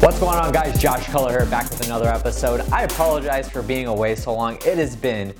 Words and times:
What's 0.00 0.18
going 0.18 0.38
on, 0.38 0.52
guys? 0.52 0.80
Josh 0.80 1.04
Culler 1.06 1.30
here, 1.30 1.46
back 1.46 1.68
with 1.70 1.84
another 1.84 2.08
episode. 2.08 2.60
I 2.70 2.84
apologize 2.84 3.50
for 3.50 3.62
being 3.62 3.86
away 3.86 4.14
so 4.14 4.32
long. 4.32 4.54
It 4.64 4.78
has 4.78 4.94
been 4.94 5.34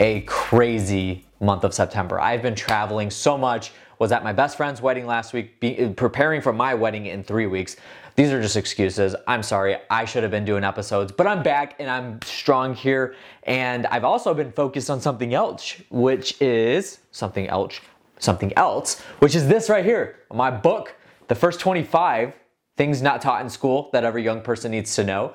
a 0.00 0.22
crazy 0.22 1.24
month 1.40 1.62
of 1.62 1.72
September. 1.72 2.20
I've 2.20 2.42
been 2.42 2.54
traveling 2.54 3.10
so 3.10 3.38
much. 3.38 3.72
Was 3.98 4.12
at 4.12 4.24
my 4.24 4.32
best 4.32 4.56
friend's 4.56 4.82
wedding 4.82 5.06
last 5.06 5.32
week, 5.32 5.60
be, 5.60 5.84
uh, 5.84 5.90
preparing 5.90 6.40
for 6.40 6.52
my 6.52 6.74
wedding 6.74 7.06
in 7.06 7.22
three 7.22 7.46
weeks. 7.46 7.76
These 8.16 8.30
are 8.32 8.40
just 8.40 8.56
excuses. 8.56 9.16
I'm 9.26 9.42
sorry. 9.42 9.76
I 9.90 10.04
should 10.04 10.22
have 10.22 10.30
been 10.30 10.44
doing 10.44 10.62
episodes, 10.62 11.10
but 11.10 11.26
I'm 11.26 11.42
back 11.42 11.74
and 11.80 11.90
I'm 11.90 12.20
strong 12.22 12.74
here. 12.74 13.16
And 13.42 13.86
I've 13.86 14.04
also 14.04 14.34
been 14.34 14.52
focused 14.52 14.88
on 14.88 15.00
something 15.00 15.34
else, 15.34 15.74
which 15.90 16.40
is 16.40 17.00
something 17.10 17.48
else, 17.48 17.80
something 18.18 18.52
else, 18.56 19.00
which 19.18 19.34
is 19.34 19.48
this 19.48 19.68
right 19.68 19.84
here, 19.84 20.20
my 20.32 20.50
book, 20.50 20.94
The 21.28 21.34
First 21.34 21.60
25 21.60 22.34
things 22.76 23.02
not 23.02 23.22
taught 23.22 23.40
in 23.42 23.48
school 23.48 23.90
that 23.92 24.04
every 24.04 24.22
young 24.22 24.40
person 24.40 24.70
needs 24.70 24.94
to 24.96 25.04
know. 25.04 25.32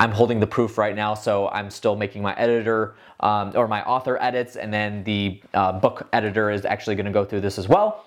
I'm 0.00 0.12
holding 0.12 0.40
the 0.40 0.46
proof 0.46 0.78
right 0.78 0.96
now, 0.96 1.12
so 1.12 1.48
I'm 1.48 1.70
still 1.70 1.94
making 1.94 2.22
my 2.22 2.34
editor 2.36 2.94
um, 3.20 3.52
or 3.54 3.68
my 3.68 3.84
author 3.84 4.16
edits, 4.22 4.56
and 4.56 4.72
then 4.72 5.04
the 5.04 5.42
uh, 5.52 5.72
book 5.72 6.08
editor 6.14 6.50
is 6.50 6.64
actually 6.64 6.96
going 6.96 7.04
to 7.04 7.12
go 7.12 7.22
through 7.22 7.42
this 7.42 7.58
as 7.58 7.68
well. 7.68 8.06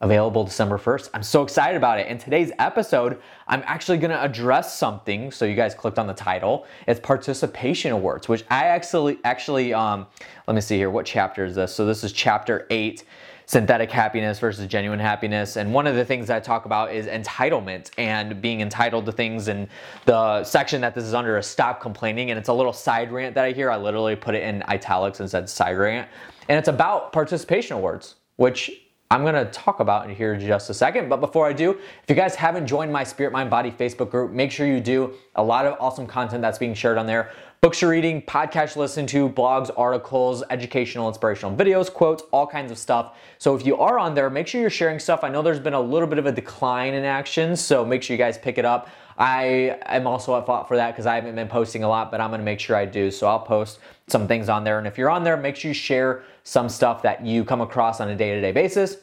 Available 0.00 0.42
December 0.42 0.78
1st. 0.78 1.10
I'm 1.14 1.22
so 1.22 1.44
excited 1.44 1.76
about 1.76 2.00
it. 2.00 2.08
In 2.08 2.18
today's 2.18 2.50
episode, 2.58 3.20
I'm 3.46 3.62
actually 3.66 3.98
going 3.98 4.10
to 4.10 4.20
address 4.20 4.76
something. 4.76 5.30
So 5.30 5.44
you 5.44 5.54
guys 5.54 5.76
clicked 5.76 6.00
on 6.00 6.08
the 6.08 6.14
title. 6.14 6.66
It's 6.88 6.98
participation 6.98 7.92
awards, 7.92 8.28
which 8.28 8.44
I 8.50 8.64
actually 8.64 9.18
actually 9.22 9.72
um, 9.72 10.06
let 10.48 10.54
me 10.54 10.60
see 10.60 10.76
here. 10.76 10.90
What 10.90 11.06
chapter 11.06 11.44
is 11.44 11.54
this? 11.54 11.72
So 11.72 11.86
this 11.86 12.02
is 12.02 12.12
chapter 12.12 12.66
eight 12.70 13.04
synthetic 13.48 13.90
happiness 13.90 14.38
versus 14.38 14.66
genuine 14.66 14.98
happiness. 14.98 15.56
And 15.56 15.72
one 15.72 15.86
of 15.86 15.96
the 15.96 16.04
things 16.04 16.28
I 16.28 16.38
talk 16.38 16.66
about 16.66 16.92
is 16.92 17.06
entitlement 17.06 17.90
and 17.96 18.42
being 18.42 18.60
entitled 18.60 19.06
to 19.06 19.12
things. 19.12 19.48
And 19.48 19.68
the 20.04 20.44
section 20.44 20.82
that 20.82 20.94
this 20.94 21.04
is 21.04 21.14
under 21.14 21.38
is 21.38 21.46
stop 21.46 21.80
complaining. 21.80 22.30
And 22.30 22.38
it's 22.38 22.50
a 22.50 22.52
little 22.52 22.74
side 22.74 23.10
rant 23.10 23.34
that 23.36 23.46
I 23.46 23.52
hear. 23.52 23.70
I 23.70 23.78
literally 23.78 24.16
put 24.16 24.34
it 24.34 24.42
in 24.42 24.62
italics 24.68 25.20
and 25.20 25.30
said 25.30 25.48
side 25.48 25.78
rant. 25.78 26.10
And 26.50 26.58
it's 26.58 26.68
about 26.68 27.10
participation 27.10 27.78
awards, 27.78 28.16
which 28.36 28.70
I'm 29.10 29.24
gonna 29.24 29.46
talk 29.46 29.80
about 29.80 30.06
in 30.06 30.14
here 30.14 30.34
in 30.34 30.40
just 30.40 30.68
a 30.68 30.74
second. 30.74 31.08
But 31.08 31.20
before 31.20 31.46
I 31.46 31.54
do, 31.54 31.70
if 31.70 32.04
you 32.08 32.14
guys 32.14 32.34
haven't 32.34 32.66
joined 32.66 32.92
my 32.92 33.02
Spirit 33.02 33.32
Mind 33.32 33.48
Body 33.48 33.70
Facebook 33.70 34.10
group, 34.10 34.30
make 34.30 34.52
sure 34.52 34.66
you 34.66 34.80
do. 34.80 35.14
A 35.36 35.42
lot 35.42 35.64
of 35.64 35.78
awesome 35.80 36.06
content 36.06 36.42
that's 36.42 36.58
being 36.58 36.74
shared 36.74 36.98
on 36.98 37.06
there. 37.06 37.32
Books 37.60 37.82
you're 37.82 37.90
reading, 37.90 38.22
podcasts 38.22 38.76
you 38.76 38.82
listen 38.82 39.04
to, 39.08 39.28
blogs, 39.28 39.68
articles, 39.76 40.44
educational, 40.48 41.08
inspirational 41.08 41.56
videos, 41.56 41.92
quotes, 41.92 42.22
all 42.30 42.46
kinds 42.46 42.70
of 42.70 42.78
stuff. 42.78 43.16
So 43.38 43.56
if 43.56 43.66
you 43.66 43.76
are 43.78 43.98
on 43.98 44.14
there, 44.14 44.30
make 44.30 44.46
sure 44.46 44.60
you're 44.60 44.70
sharing 44.70 45.00
stuff. 45.00 45.24
I 45.24 45.28
know 45.28 45.42
there's 45.42 45.58
been 45.58 45.74
a 45.74 45.80
little 45.80 46.06
bit 46.06 46.18
of 46.18 46.26
a 46.26 46.30
decline 46.30 46.94
in 46.94 47.02
action, 47.02 47.56
so 47.56 47.84
make 47.84 48.04
sure 48.04 48.14
you 48.14 48.18
guys 48.18 48.38
pick 48.38 48.58
it 48.58 48.64
up. 48.64 48.88
I 49.18 49.76
am 49.86 50.06
also 50.06 50.38
at 50.38 50.46
fault 50.46 50.68
for 50.68 50.76
that 50.76 50.92
because 50.92 51.06
I 51.06 51.16
haven't 51.16 51.34
been 51.34 51.48
posting 51.48 51.82
a 51.82 51.88
lot, 51.88 52.12
but 52.12 52.20
I'm 52.20 52.30
gonna 52.30 52.44
make 52.44 52.60
sure 52.60 52.76
I 52.76 52.84
do. 52.84 53.10
So 53.10 53.26
I'll 53.26 53.40
post 53.40 53.80
some 54.06 54.28
things 54.28 54.48
on 54.48 54.62
there. 54.62 54.78
And 54.78 54.86
if 54.86 54.96
you're 54.96 55.10
on 55.10 55.24
there, 55.24 55.36
make 55.36 55.56
sure 55.56 55.70
you 55.70 55.74
share 55.74 56.22
some 56.44 56.68
stuff 56.68 57.02
that 57.02 57.26
you 57.26 57.44
come 57.44 57.60
across 57.60 58.00
on 58.00 58.08
a 58.08 58.14
day-to-day 58.14 58.52
basis. 58.52 58.98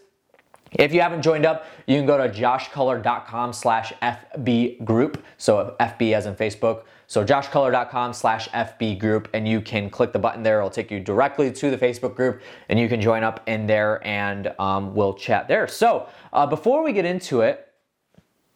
If 0.71 0.93
you 0.93 1.01
haven't 1.01 1.21
joined 1.21 1.45
up, 1.45 1.65
you 1.87 1.97
can 1.97 2.05
go 2.05 2.17
to 2.17 2.27
joshculler.com 2.27 3.53
slash 3.53 3.93
FB 4.01 4.83
group. 4.83 5.23
So 5.37 5.75
FB 5.79 6.13
as 6.13 6.25
in 6.25 6.35
Facebook. 6.35 6.83
So 7.07 7.23
joshculler.com 7.23 8.13
slash 8.13 8.49
FB 8.49 8.99
group, 8.99 9.29
and 9.33 9.47
you 9.47 9.61
can 9.61 9.89
click 9.89 10.11
the 10.11 10.19
button 10.19 10.41
there. 10.41 10.57
It'll 10.57 10.71
take 10.71 10.89
you 10.89 10.99
directly 10.99 11.51
to 11.51 11.69
the 11.69 11.77
Facebook 11.77 12.15
group, 12.15 12.41
and 12.69 12.79
you 12.79 12.89
can 12.89 12.99
join 12.99 13.23
up 13.23 13.41
in 13.47 13.67
there 13.67 14.05
and 14.05 14.53
um, 14.59 14.95
we'll 14.95 15.13
chat 15.13 15.47
there. 15.47 15.67
So 15.67 16.07
uh, 16.33 16.47
before 16.47 16.83
we 16.83 16.93
get 16.93 17.05
into 17.05 17.41
it, 17.41 17.71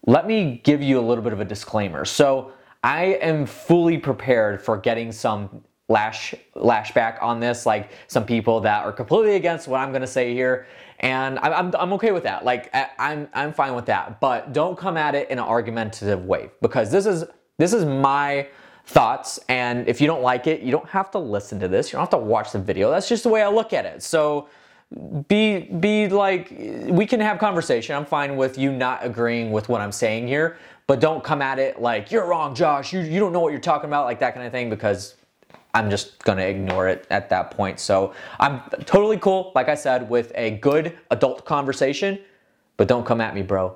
let 0.07 0.25
me 0.25 0.61
give 0.63 0.81
you 0.81 0.99
a 0.99 1.01
little 1.01 1.23
bit 1.23 1.33
of 1.33 1.41
a 1.41 1.45
disclaimer. 1.45 2.05
So 2.05 2.53
I 2.83 3.17
am 3.21 3.45
fully 3.45 3.97
prepared 3.97 4.61
for 4.61 4.77
getting 4.77 5.11
some 5.11 5.63
lash 5.89 6.35
lashback 6.55 7.21
on 7.21 7.39
this, 7.39 7.65
like 7.65 7.89
some 8.07 8.25
people 8.25 8.61
that 8.61 8.85
are 8.85 8.93
completely 8.93 9.35
against 9.35 9.67
what 9.67 9.81
I'm 9.81 9.91
gonna 9.91 10.07
say 10.07 10.33
here. 10.33 10.67
And 11.01 11.39
I'm, 11.39 11.73
I'm, 11.75 11.93
okay 11.93 12.11
with 12.11 12.23
that. 12.23 12.43
Like 12.43 12.73
I'm, 12.99 13.29
I'm 13.33 13.53
fine 13.53 13.73
with 13.73 13.85
that. 13.85 14.19
But 14.19 14.51
don't 14.51 14.77
come 14.77 14.97
at 14.97 15.15
it 15.15 15.29
in 15.31 15.39
an 15.39 15.45
argumentative 15.45 16.25
way 16.25 16.51
because 16.61 16.91
this 16.91 17.05
is 17.05 17.23
this 17.57 17.73
is 17.73 17.85
my 17.85 18.47
thoughts. 18.85 19.39
And 19.49 19.87
if 19.87 20.01
you 20.01 20.07
don't 20.07 20.21
like 20.21 20.45
it 20.47 20.61
you 20.61 20.71
don't 20.71 20.89
have 20.89 21.09
to 21.11 21.19
listen 21.19 21.59
to 21.61 21.67
this. 21.67 21.87
You 21.87 21.93
don't 21.93 22.01
have 22.01 22.09
to 22.11 22.17
watch 22.17 22.51
the 22.51 22.59
video. 22.59 22.91
That's 22.91 23.09
just 23.09 23.23
the 23.23 23.29
way 23.29 23.41
i 23.41 23.47
look 23.47 23.73
at 23.73 23.85
it. 23.85 24.03
So 24.03 24.49
be 25.27 25.59
be 25.59 26.07
like 26.07 26.51
we 26.87 27.05
can 27.05 27.19
have 27.19 27.39
conversation. 27.39 27.95
I'm 27.95 28.05
fine 28.05 28.35
with 28.35 28.57
you 28.57 28.71
not 28.71 29.05
agreeing 29.05 29.51
with 29.51 29.69
what 29.69 29.81
i'm 29.81 29.91
saying 29.91 30.27
here. 30.27 30.57
But 30.85 30.99
don't 30.99 31.23
come 31.23 31.41
at 31.41 31.59
it 31.59 31.79
like 31.81 32.11
you're 32.11 32.27
wrong 32.27 32.53
josh. 32.53 32.91
You, 32.91 32.99
you 32.99 33.19
don't 33.19 33.31
know 33.31 33.39
what 33.39 33.51
you're 33.51 33.61
talking 33.61 33.89
about 33.89 34.05
like 34.05 34.19
that 34.19 34.33
kind 34.33 34.45
of 34.45 34.51
thing 34.51 34.69
because 34.69 35.15
i'm 35.73 35.89
just 35.89 36.23
gonna 36.23 36.43
ignore 36.43 36.87
it 36.87 37.05
at 37.09 37.29
that 37.29 37.51
point 37.51 37.79
so 37.79 38.13
i'm 38.39 38.61
totally 38.85 39.17
cool 39.17 39.51
like 39.55 39.69
i 39.69 39.75
said 39.75 40.09
with 40.09 40.31
a 40.35 40.51
good 40.57 40.97
adult 41.11 41.45
conversation 41.45 42.19
but 42.77 42.87
don't 42.87 43.05
come 43.05 43.21
at 43.21 43.33
me 43.35 43.41
bro 43.41 43.75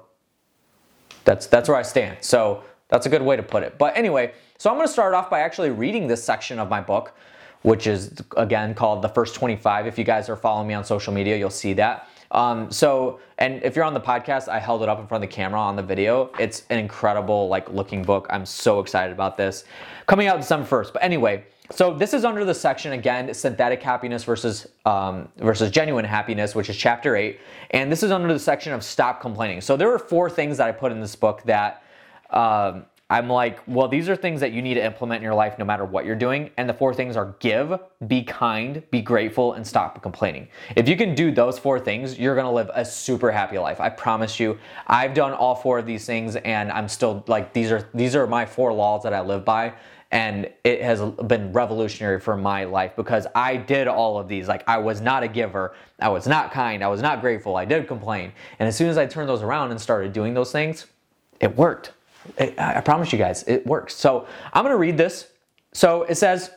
that's 1.23 1.47
that's 1.47 1.69
where 1.69 1.77
i 1.77 1.83
stand 1.83 2.17
so 2.21 2.63
that's 2.93 3.07
a 3.07 3.09
good 3.09 3.23
way 3.23 3.35
to 3.35 3.41
put 3.41 3.63
it. 3.63 3.79
But 3.79 3.97
anyway, 3.97 4.33
so 4.59 4.69
I'm 4.69 4.79
to 4.79 4.87
start 4.87 5.15
off 5.15 5.27
by 5.27 5.39
actually 5.39 5.71
reading 5.71 6.05
this 6.05 6.23
section 6.23 6.59
of 6.59 6.69
my 6.69 6.79
book, 6.79 7.15
which 7.63 7.87
is 7.87 8.13
again 8.37 8.75
called 8.75 9.01
The 9.01 9.09
First 9.09 9.33
25. 9.33 9.87
If 9.87 9.97
you 9.97 10.03
guys 10.03 10.29
are 10.29 10.35
following 10.35 10.67
me 10.67 10.75
on 10.75 10.85
social 10.85 11.11
media, 11.11 11.35
you'll 11.35 11.49
see 11.49 11.73
that. 11.73 12.07
Um, 12.29 12.71
so, 12.71 13.19
and 13.39 13.63
if 13.63 13.75
you're 13.75 13.85
on 13.85 13.95
the 13.95 13.99
podcast, 13.99 14.47
I 14.47 14.59
held 14.59 14.83
it 14.83 14.89
up 14.89 14.99
in 14.99 15.07
front 15.07 15.23
of 15.23 15.29
the 15.29 15.35
camera 15.35 15.59
on 15.59 15.75
the 15.75 15.81
video. 15.81 16.31
It's 16.39 16.65
an 16.69 16.77
incredible, 16.77 17.47
like, 17.47 17.67
looking 17.71 18.03
book. 18.03 18.27
I'm 18.29 18.45
so 18.45 18.79
excited 18.79 19.11
about 19.11 19.37
this. 19.37 19.65
Coming 20.05 20.27
out 20.27 20.39
December 20.39 20.67
1st. 20.67 20.93
But 20.93 21.03
anyway, 21.03 21.45
so 21.71 21.93
this 21.93 22.13
is 22.13 22.25
under 22.25 22.43
the 22.43 22.53
section 22.53 22.91
again, 22.91 23.33
synthetic 23.33 23.81
happiness 23.81 24.23
versus 24.23 24.67
um, 24.85 25.29
versus 25.37 25.71
genuine 25.71 26.05
happiness, 26.05 26.55
which 26.55 26.69
is 26.69 26.75
chapter 26.75 27.15
eight, 27.15 27.39
and 27.71 27.91
this 27.91 28.03
is 28.03 28.11
under 28.11 28.31
the 28.31 28.39
section 28.39 28.73
of 28.73 28.83
stop 28.83 29.21
complaining. 29.21 29.61
So 29.61 29.77
there 29.77 29.91
are 29.93 29.99
four 29.99 30.29
things 30.29 30.57
that 30.57 30.67
I 30.67 30.71
put 30.71 30.91
in 30.91 30.99
this 30.99 31.15
book 31.15 31.41
that 31.43 31.83
um, 32.31 32.85
I'm 33.09 33.29
like, 33.29 33.59
well, 33.67 33.87
these 33.87 34.09
are 34.09 34.15
things 34.15 34.39
that 34.39 34.53
you 34.53 34.61
need 34.61 34.73
to 34.73 34.83
implement 34.83 35.19
in 35.19 35.23
your 35.23 35.35
life 35.35 35.59
no 35.59 35.65
matter 35.65 35.85
what 35.85 36.03
you're 36.05 36.15
doing. 36.15 36.49
And 36.57 36.67
the 36.67 36.73
four 36.73 36.93
things 36.95 37.15
are 37.15 37.35
give, 37.39 37.79
be 38.07 38.23
kind, 38.23 38.81
be 38.89 39.01
grateful, 39.01 39.53
and 39.53 39.65
stop 39.65 40.01
complaining. 40.01 40.47
If 40.75 40.89
you 40.89 40.97
can 40.97 41.13
do 41.13 41.31
those 41.31 41.59
four 41.59 41.79
things, 41.79 42.17
you're 42.17 42.35
gonna 42.35 42.51
live 42.51 42.71
a 42.73 42.83
super 42.83 43.31
happy 43.31 43.59
life. 43.59 43.79
I 43.79 43.89
promise 43.89 44.39
you. 44.39 44.57
I've 44.87 45.13
done 45.13 45.33
all 45.33 45.53
four 45.53 45.77
of 45.77 45.85
these 45.85 46.05
things 46.05 46.37
and 46.37 46.71
I'm 46.71 46.87
still 46.87 47.23
like 47.27 47.53
these 47.53 47.71
are 47.71 47.87
these 47.93 48.15
are 48.15 48.25
my 48.25 48.45
four 48.45 48.73
laws 48.73 49.03
that 49.03 49.13
I 49.13 49.21
live 49.21 49.45
by. 49.45 49.73
And 50.13 50.47
it 50.63 50.83
has 50.83 51.01
been 51.01 51.51
revolutionary 51.51 52.19
for 52.19 52.37
my 52.37 52.65
life 52.65 52.95
because 52.95 53.25
I 53.33 53.57
did 53.57 53.87
all 53.87 54.19
of 54.19 54.27
these. 54.27 54.47
Like, 54.47 54.63
I 54.67 54.77
was 54.77 55.01
not 55.01 55.23
a 55.23 55.27
giver. 55.27 55.73
I 55.99 56.09
was 56.09 56.27
not 56.27 56.51
kind. 56.51 56.83
I 56.83 56.87
was 56.87 57.01
not 57.01 57.19
grateful. 57.19 57.55
I 57.55 57.65
did 57.65 57.87
complain. 57.87 58.31
And 58.59 58.69
as 58.69 58.77
soon 58.77 58.89
as 58.89 58.97
I 58.99 59.07
turned 59.07 59.27
those 59.27 59.41
around 59.41 59.71
and 59.71 59.81
started 59.81 60.13
doing 60.13 60.35
those 60.35 60.51
things, 60.51 60.85
it 61.39 61.57
worked. 61.57 61.93
I 62.39 62.79
promise 62.81 63.11
you 63.11 63.17
guys, 63.17 63.43
it 63.47 63.65
works. 63.65 63.95
So 63.95 64.27
I'm 64.53 64.65
to 64.65 64.77
read 64.77 64.97
this. 64.97 65.29
So 65.73 66.03
it 66.03 66.15
says, 66.15 66.51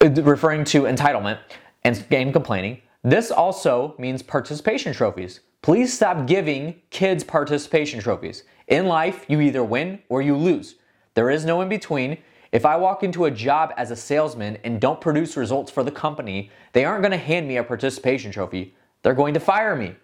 uh, 0.00 0.08
referring 0.22 0.64
to 0.64 0.84
entitlement 0.84 1.38
and 1.84 2.08
game 2.08 2.32
complaining, 2.32 2.80
this 3.04 3.30
also 3.30 3.94
means 3.98 4.22
participation 4.22 4.94
trophies. 4.94 5.40
Please 5.60 5.92
stop 5.92 6.26
giving 6.26 6.80
kids 6.88 7.22
participation 7.22 8.00
trophies. 8.00 8.44
In 8.68 8.86
life, 8.86 9.26
you 9.28 9.42
either 9.42 9.62
win 9.62 10.00
or 10.08 10.22
you 10.22 10.34
lose. 10.34 10.76
There 11.18 11.30
is 11.30 11.44
no 11.44 11.62
in 11.62 11.68
between. 11.68 12.18
If 12.52 12.64
I 12.64 12.76
walk 12.76 13.02
into 13.02 13.24
a 13.24 13.30
job 13.32 13.74
as 13.76 13.90
a 13.90 13.96
salesman 13.96 14.56
and 14.62 14.80
don't 14.80 15.00
produce 15.00 15.36
results 15.36 15.68
for 15.68 15.82
the 15.82 15.90
company, 15.90 16.52
they 16.74 16.84
aren't 16.84 17.02
going 17.02 17.10
to 17.10 17.18
hand 17.18 17.48
me 17.48 17.56
a 17.56 17.64
participation 17.64 18.30
trophy. 18.30 18.72
They're 19.02 19.14
going 19.14 19.34
to 19.34 19.40
fire 19.40 19.74
me. 19.74 19.96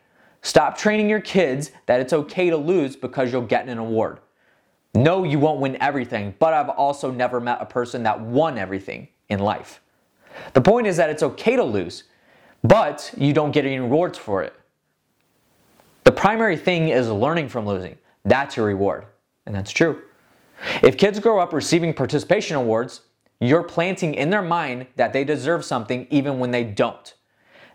Stop 0.42 0.76
training 0.76 1.08
your 1.08 1.20
kids 1.20 1.70
that 1.86 2.00
it's 2.00 2.12
okay 2.12 2.50
to 2.50 2.56
lose 2.56 2.96
because 2.96 3.30
you'll 3.30 3.42
get 3.42 3.68
an 3.68 3.78
award. 3.78 4.18
No, 4.92 5.22
you 5.22 5.38
won't 5.38 5.60
win 5.60 5.80
everything, 5.80 6.34
but 6.40 6.52
I've 6.52 6.70
also 6.70 7.12
never 7.12 7.38
met 7.38 7.58
a 7.60 7.66
person 7.66 8.02
that 8.02 8.20
won 8.20 8.58
everything 8.58 9.06
in 9.28 9.38
life. 9.38 9.80
The 10.52 10.62
point 10.62 10.88
is 10.88 10.96
that 10.96 11.10
it's 11.10 11.22
okay 11.22 11.54
to 11.54 11.62
lose, 11.62 12.02
but 12.64 13.14
you 13.16 13.32
don't 13.32 13.52
get 13.52 13.64
any 13.64 13.78
rewards 13.78 14.18
for 14.18 14.42
it. 14.42 14.52
The 16.02 16.10
primary 16.10 16.56
thing 16.56 16.88
is 16.88 17.08
learning 17.08 17.50
from 17.50 17.66
losing. 17.66 17.98
That's 18.24 18.56
your 18.56 18.66
reward, 18.66 19.06
and 19.46 19.54
that's 19.54 19.70
true. 19.70 20.02
If 20.82 20.96
kids 20.96 21.18
grow 21.18 21.38
up 21.38 21.52
receiving 21.52 21.94
participation 21.94 22.56
awards, 22.56 23.02
you're 23.40 23.62
planting 23.62 24.14
in 24.14 24.30
their 24.30 24.42
mind 24.42 24.86
that 24.96 25.12
they 25.12 25.24
deserve 25.24 25.64
something 25.64 26.06
even 26.10 26.38
when 26.38 26.50
they 26.50 26.64
don't. 26.64 27.14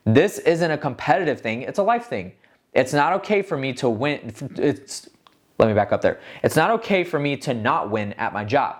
This 0.05 0.39
isn't 0.39 0.71
a 0.71 0.77
competitive 0.77 1.41
thing, 1.41 1.61
it's 1.61 1.79
a 1.79 1.83
life 1.83 2.05
thing. 2.05 2.33
It's 2.73 2.93
not 2.93 3.13
okay 3.13 3.41
for 3.41 3.57
me 3.57 3.73
to 3.73 3.89
win. 3.89 4.33
It's 4.57 5.09
let 5.57 5.67
me 5.67 5.73
back 5.73 5.91
up 5.91 6.01
there. 6.01 6.19
It's 6.43 6.55
not 6.55 6.71
okay 6.71 7.03
for 7.03 7.19
me 7.19 7.35
to 7.37 7.53
not 7.53 7.91
win 7.91 8.13
at 8.13 8.33
my 8.33 8.45
job. 8.45 8.77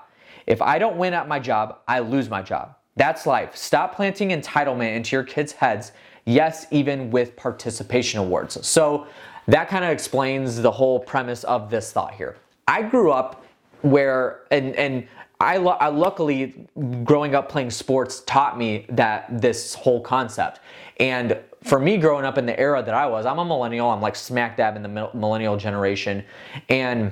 If 0.48 0.62
I 0.62 0.80
don't 0.80 0.98
win 0.98 1.14
at 1.14 1.28
my 1.28 1.40
job, 1.40 1.80
I 1.88 2.00
lose 2.00 2.30
my 2.30 2.42
job. 2.42 2.76
That's 2.96 3.26
life. 3.26 3.56
Stop 3.56 3.96
planting 3.96 4.30
entitlement 4.30 4.96
into 4.96 5.16
your 5.16 5.24
kids' 5.24 5.52
heads, 5.52 5.92
yes, 6.26 6.68
even 6.72 7.12
with 7.12 7.36
participation 7.36 8.20
awards. 8.20 8.66
So 8.66 9.08
that 9.48 9.68
kind 9.68 9.84
of 9.84 9.92
explains 9.92 10.62
the 10.62 10.72
whole 10.72 11.00
premise 11.00 11.44
of 11.44 11.70
this 11.70 11.92
thought 11.92 12.14
here. 12.14 12.38
I 12.68 12.84
grew 12.84 13.12
up 13.12 13.44
where, 13.82 14.42
and, 14.52 14.76
and 14.76 15.08
I, 15.40 15.56
I, 15.56 15.88
luckily 15.88 16.68
growing 17.04 17.34
up 17.34 17.50
playing 17.50 17.72
sports 17.72 18.22
taught 18.26 18.58
me 18.58 18.86
that 18.90 19.42
this 19.42 19.74
whole 19.74 20.02
concept. 20.02 20.60
And 21.00 21.38
for 21.64 21.80
me 21.80 21.98
growing 21.98 22.26
up 22.26 22.38
in 22.38 22.46
the 22.46 22.60
era 22.60 22.84
that 22.84 22.94
I 22.94 23.06
was, 23.06 23.26
I'm 23.26 23.40
a 23.40 23.46
millennial. 23.46 23.90
I'm 23.90 24.02
like 24.02 24.16
smack 24.16 24.58
dab 24.58 24.76
in 24.76 24.84
the 24.84 25.10
millennial 25.14 25.56
generation, 25.56 26.26
and 26.68 27.12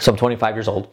so 0.00 0.12
I'm 0.12 0.18
25 0.18 0.56
years 0.56 0.68
old. 0.68 0.92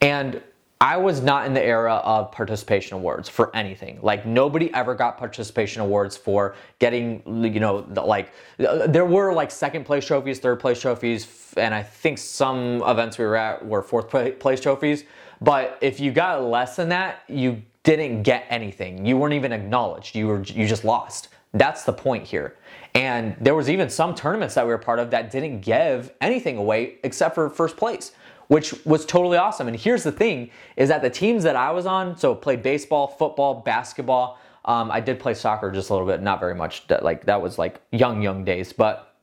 And 0.00 0.42
I 0.80 0.96
was 0.96 1.20
not 1.20 1.46
in 1.46 1.54
the 1.54 1.62
era 1.62 1.94
of 1.94 2.30
participation 2.30 2.94
awards 2.96 3.28
for 3.28 3.54
anything. 3.54 3.98
Like 4.00 4.26
nobody 4.26 4.72
ever 4.72 4.94
got 4.94 5.18
participation 5.18 5.82
awards 5.82 6.16
for 6.16 6.54
getting, 6.78 7.22
you 7.26 7.58
know, 7.58 7.84
like 7.88 8.32
there 8.58 9.04
were 9.04 9.32
like 9.32 9.50
second 9.50 9.84
place 9.84 10.06
trophies, 10.06 10.38
third 10.38 10.60
place 10.60 10.80
trophies, 10.80 11.52
and 11.56 11.74
I 11.74 11.82
think 11.82 12.18
some 12.18 12.82
events 12.86 13.18
we 13.18 13.24
were 13.24 13.36
at 13.36 13.66
were 13.66 13.82
fourth 13.82 14.08
place 14.38 14.60
trophies. 14.60 15.02
But 15.40 15.78
if 15.80 15.98
you 15.98 16.12
got 16.12 16.44
less 16.44 16.76
than 16.76 16.90
that, 16.90 17.22
you 17.28 17.62
didn't 17.82 18.22
get 18.22 18.46
anything. 18.48 19.04
You 19.04 19.16
weren't 19.16 19.34
even 19.34 19.52
acknowledged. 19.52 20.14
You 20.14 20.28
were 20.28 20.42
you 20.42 20.68
just 20.68 20.84
lost. 20.84 21.28
That's 21.54 21.82
the 21.82 21.92
point 21.92 22.24
here. 22.24 22.56
And 22.94 23.36
there 23.40 23.54
was 23.54 23.68
even 23.68 23.90
some 23.90 24.14
tournaments 24.14 24.54
that 24.54 24.64
we 24.64 24.70
were 24.70 24.78
part 24.78 25.00
of 25.00 25.10
that 25.10 25.30
didn't 25.30 25.60
give 25.60 26.12
anything 26.20 26.56
away 26.56 26.98
except 27.02 27.34
for 27.34 27.48
first 27.50 27.76
place 27.76 28.12
which 28.48 28.74
was 28.84 29.06
totally 29.06 29.38
awesome. 29.38 29.68
And 29.68 29.76
here's 29.76 30.02
the 30.02 30.12
thing 30.12 30.50
is 30.76 30.88
that 30.88 31.02
the 31.02 31.10
teams 31.10 31.44
that 31.44 31.56
I 31.56 31.70
was 31.70 31.86
on, 31.86 32.18
so 32.18 32.34
played 32.34 32.62
baseball, 32.62 33.06
football, 33.06 33.54
basketball, 33.54 34.38
um, 34.64 34.90
I 34.90 35.00
did 35.00 35.18
play 35.20 35.34
soccer 35.34 35.70
just 35.70 35.90
a 35.90 35.92
little 35.94 36.06
bit, 36.06 36.20
not 36.20 36.40
very 36.40 36.54
much. 36.54 36.86
That, 36.88 37.02
like 37.02 37.24
that 37.26 37.40
was 37.40 37.58
like 37.58 37.80
young, 37.92 38.20
young 38.20 38.44
days, 38.44 38.72
but 38.72 39.14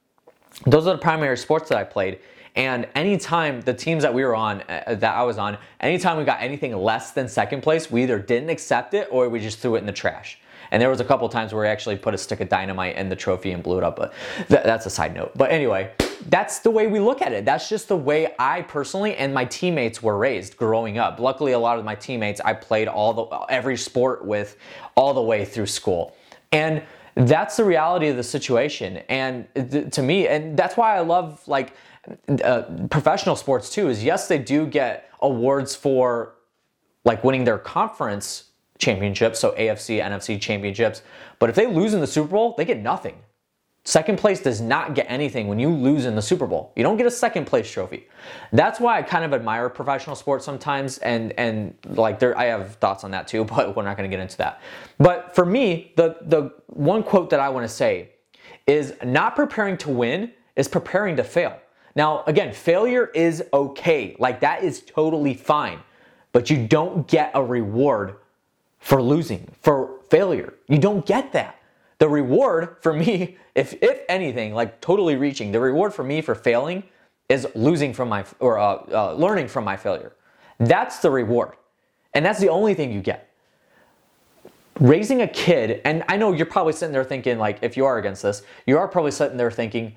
those 0.66 0.88
are 0.88 0.94
the 0.94 1.01
primary 1.01 1.38
sports 1.38 1.69
that 1.69 1.77
I 1.77 1.83
played. 1.83 2.19
And 2.56 2.88
anytime 2.95 3.62
the 3.62 3.74
teams 3.74 4.04
that 4.04 4.13
we 4.13 4.24
were 4.24 4.36
on, 4.36 4.62
uh, 4.62 4.95
that 4.95 5.16
I 5.16 5.24
was 5.24 5.38
on, 5.38 5.57
anytime 5.81 6.18
we 6.18 6.24
got 6.24 6.42
anything 6.42 6.75
less 6.75 7.12
than 7.12 7.28
second 7.28 7.62
place, 7.62 7.92
we 7.92 8.04
either 8.04 8.18
didn't 8.18 8.50
accept 8.50 8.94
it 8.94 9.10
or 9.12 9.28
we 9.28 9.42
just 9.42 9.60
threw 9.60 9.75
it 9.75 9.80
in 9.80 9.86
the 9.86 9.92
trash. 9.92 10.39
And 10.71 10.81
there 10.81 10.89
was 10.89 11.01
a 11.01 11.04
couple 11.04 11.28
times 11.30 11.54
where 11.54 11.63
we 11.63 11.68
actually 11.68 11.98
put 11.98 12.13
a 12.13 12.18
stick 12.18 12.39
of 12.39 12.50
dynamite 12.50 12.95
in 12.95 13.10
the 13.10 13.16
trophy 13.16 13.51
and 13.51 13.62
blew 13.62 13.78
it 13.78 13.83
up, 13.83 13.98
but 13.98 14.13
th- 14.48 14.63
that's 14.63 14.86
a 14.86 14.89
side 14.89 15.13
note. 15.13 15.31
But 15.36 15.51
anyway, 15.51 15.92
that's 16.30 16.60
the 16.60 16.70
way 16.70 16.88
we 16.88 17.00
look 17.00 17.22
at 17.22 17.32
it. 17.32 17.46
That's 17.46 17.70
just 17.70 17.88
the 17.88 17.98
way 17.98 18.34
I 18.40 18.62
personally 18.64 19.16
and 19.16 19.34
my 19.34 19.46
teammates 19.46 20.02
were 20.02 20.18
raised 20.18 20.58
growing 20.58 20.98
up. 20.98 21.20
Luckily, 21.20 21.54
a 21.54 21.60
lot 21.60 21.80
of 21.80 21.86
my 21.86 21.96
teammates 21.96 22.42
I 22.42 22.54
played 22.54 22.88
all 22.88 23.14
the 23.14 23.38
every 23.50 23.78
sport 23.78 24.26
with 24.26 24.58
all 24.96 25.14
the 25.14 25.22
way 25.22 25.46
through 25.46 25.68
school. 25.68 26.16
And 26.52 26.84
that's 27.16 27.58
the 27.58 27.64
reality 27.64 28.08
of 28.08 28.18
the 28.18 28.24
situation. 28.24 28.98
And 29.10 29.48
th- 29.56 29.92
to 29.94 30.02
me, 30.02 30.28
and 30.28 30.58
that's 30.58 30.76
why 30.76 30.98
I 30.98 31.00
love 31.00 31.46
like 31.48 31.74
uh, 32.44 32.64
professional 32.90 33.36
sports 33.36 33.70
too. 33.70 33.90
Is 33.90 34.04
yes, 34.04 34.28
they 34.28 34.40
do 34.40 34.66
get 34.66 35.10
awards 35.22 35.76
for 35.76 36.36
like 37.04 37.24
winning 37.24 37.44
their 37.44 37.58
conference 37.58 38.52
championships, 38.78 39.40
so 39.40 39.52
AFC, 39.52 40.04
NFC 40.04 40.40
championships. 40.40 41.02
But 41.40 41.50
if 41.50 41.56
they 41.56 41.68
lose 41.68 41.94
in 41.94 42.02
the 42.02 42.08
Super 42.08 42.30
Bowl, 42.30 42.56
they 42.58 42.66
get 42.66 42.80
nothing. 42.80 43.16
Second 43.88 44.18
place 44.18 44.40
does 44.40 44.62
not 44.62 44.96
get 44.96 45.06
anything 45.10 45.48
when 45.48 45.60
you 45.60 45.70
lose 45.70 46.06
in 46.06 46.16
the 46.16 46.22
Super 46.22 46.48
Bowl. 46.48 46.74
You 46.76 46.82
don't 46.82 46.98
get 46.98 47.06
a 47.06 47.12
second 47.12 47.46
place 47.46 47.70
trophy. 47.70 48.08
That's 48.52 48.80
why 48.80 48.98
I 48.98 49.04
kind 49.04 49.24
of 49.24 49.32
admire 49.32 49.70
professional 49.70 50.16
sports 50.16 50.44
sometimes, 50.44 50.98
and 50.98 51.34
and 51.34 51.76
like 51.86 52.18
there, 52.18 52.36
I 52.36 52.46
have 52.46 52.76
thoughts 52.76 53.04
on 53.04 53.12
that 53.12 53.28
too, 53.28 53.44
but 53.56 53.76
we're 53.76 53.84
not 53.84 53.96
going 53.96 54.10
to 54.10 54.16
get 54.16 54.22
into 54.22 54.38
that. 54.38 54.60
But 54.98 55.36
for 55.36 55.46
me, 55.46 55.94
the 55.98 56.18
the 56.22 56.52
one 56.66 57.04
quote 57.04 57.30
that 57.30 57.40
I 57.40 57.50
want 57.50 57.64
to 57.64 57.74
say 57.74 58.10
is 58.66 58.96
not 59.04 59.36
preparing 59.36 59.78
to 59.78 59.92
win 59.92 60.31
is 60.56 60.68
preparing 60.68 61.16
to 61.18 61.24
fail. 61.24 61.60
Now, 61.96 62.24
again, 62.26 62.54
failure 62.54 63.12
is 63.14 63.44
okay. 63.54 64.16
Like 64.18 64.40
that 64.40 64.64
is 64.64 64.81
totally 64.81 65.36
fine, 65.36 65.80
but 66.31 66.50
you 66.50 66.66
don't 66.68 67.08
get 67.08 67.30
a 67.36 67.44
reward 67.44 68.16
for 68.80 69.00
losing, 69.00 69.48
for 69.62 70.00
failure. 70.10 70.56
You 70.68 70.80
don't 70.80 71.06
get 71.06 71.31
that. 71.34 71.55
The 71.97 72.09
reward 72.09 72.77
for 72.81 72.94
me, 72.94 73.38
if 73.56 73.74
if 73.81 74.01
anything, 74.09 74.53
like 74.53 74.81
totally 74.81 75.15
reaching, 75.15 75.51
the 75.51 75.59
reward 75.59 75.94
for 75.94 76.03
me 76.03 76.21
for 76.21 76.36
failing 76.36 76.83
is 77.30 77.47
losing 77.56 77.94
from 77.94 78.09
my 78.09 78.25
or 78.39 78.59
uh, 78.59 78.83
uh, 78.92 79.13
learning 79.13 79.47
from 79.47 79.63
my 79.63 79.77
failure. 79.77 80.13
That's 80.59 81.00
the 81.00 81.09
reward, 81.09 81.53
and 82.13 82.25
that's 82.25 82.39
the 82.39 82.50
only 82.50 82.74
thing 82.74 82.92
you 82.92 83.01
get. 83.01 83.31
Raising 84.80 85.21
a 85.21 85.27
kid, 85.27 85.81
and 85.86 86.03
I 86.09 86.18
know 86.18 86.33
you're 86.33 86.45
probably 86.45 86.74
sitting 86.74 86.92
there 86.92 87.06
thinking, 87.06 87.38
like, 87.38 87.59
if 87.62 87.77
you 87.77 87.86
are 87.86 87.97
against 87.97 88.24
this, 88.24 88.44
you 88.65 88.77
are 88.77 88.89
probably 88.89 89.12
sitting 89.12 89.38
there 89.38 89.50
thinking, 89.51 89.95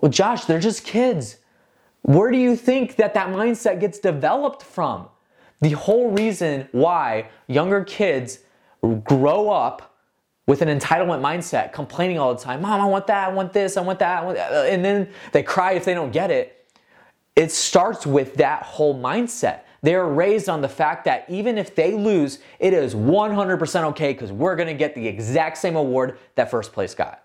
well, 0.00 0.10
Josh, 0.10 0.44
they're 0.44 0.60
just 0.60 0.84
kids. 0.84 1.38
Where 2.02 2.30
do 2.30 2.38
you 2.38 2.54
think 2.54 2.94
that 2.96 3.12
that 3.14 3.28
mindset 3.28 3.80
gets 3.80 3.98
developed 3.98 4.62
from? 4.62 5.08
The 5.60 5.70
whole 5.72 6.12
reason 6.12 6.68
why 6.72 7.28
younger 7.48 7.84
kids 7.84 8.38
grow 9.04 9.50
up 9.50 9.89
with 10.50 10.62
an 10.62 10.80
entitlement 10.80 11.20
mindset, 11.20 11.72
complaining 11.72 12.18
all 12.18 12.34
the 12.34 12.42
time, 12.42 12.62
Mom, 12.62 12.80
I 12.80 12.84
want 12.84 13.06
that, 13.06 13.28
I 13.28 13.32
want 13.32 13.52
this, 13.52 13.76
I 13.76 13.82
want 13.82 14.00
that, 14.00 14.20
I 14.20 14.24
want 14.24 14.36
that. 14.36 14.50
Uh, 14.50 14.64
and 14.64 14.84
then 14.84 15.08
they 15.30 15.44
cry 15.44 15.74
if 15.74 15.84
they 15.84 15.94
don't 15.94 16.10
get 16.10 16.32
it. 16.32 16.68
It 17.36 17.52
starts 17.52 18.04
with 18.04 18.34
that 18.34 18.64
whole 18.64 19.00
mindset. 19.00 19.60
They're 19.82 20.08
raised 20.08 20.48
on 20.48 20.60
the 20.60 20.68
fact 20.68 21.04
that 21.04 21.24
even 21.28 21.56
if 21.56 21.76
they 21.76 21.92
lose, 21.92 22.40
it 22.58 22.72
is 22.72 22.96
100% 22.96 23.84
okay 23.90 24.12
because 24.12 24.32
we're 24.32 24.56
gonna 24.56 24.74
get 24.74 24.96
the 24.96 25.06
exact 25.06 25.56
same 25.56 25.76
award 25.76 26.18
that 26.34 26.50
first 26.50 26.72
place 26.72 26.96
got. 26.96 27.22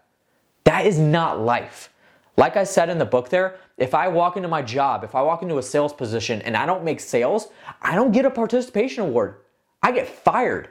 That 0.64 0.86
is 0.86 1.00
not 1.00 1.40
life. 1.40 1.90
Like 2.38 2.58
I 2.58 2.64
said 2.64 2.90
in 2.90 3.00
the 3.00 3.06
book 3.06 3.30
there, 3.30 3.58
if 3.80 3.96
I 3.96 4.08
walk 4.08 4.38
into 4.38 4.50
my 4.50 4.62
job, 4.62 5.04
if 5.04 5.16
I 5.16 5.24
walk 5.24 5.42
into 5.42 5.58
a 5.58 5.64
sales 5.64 5.94
position 5.94 6.44
and 6.44 6.56
I 6.56 6.68
don't 6.68 6.84
make 6.84 7.00
sales, 7.00 7.48
I 7.82 7.96
don't 7.96 8.12
get 8.12 8.26
a 8.26 8.30
participation 8.30 9.02
award. 9.02 9.38
I 9.82 9.94
get 9.94 10.08
fired. 10.08 10.70